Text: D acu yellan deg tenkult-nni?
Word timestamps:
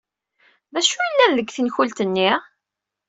D 0.73 0.75
acu 0.79 0.97
yellan 1.01 1.31
deg 1.37 1.47
tenkult-nni? 1.51 2.31